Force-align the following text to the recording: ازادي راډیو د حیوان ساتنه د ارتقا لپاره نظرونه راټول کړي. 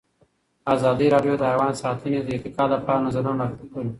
ازادي 0.73 1.07
راډیو 1.15 1.33
د 1.37 1.43
حیوان 1.51 1.73
ساتنه 1.81 2.19
د 2.23 2.27
ارتقا 2.35 2.63
لپاره 2.73 3.03
نظرونه 3.07 3.43
راټول 3.49 3.67
کړي. 3.73 3.89